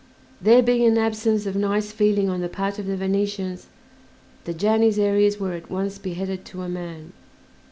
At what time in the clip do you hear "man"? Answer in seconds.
6.67-7.13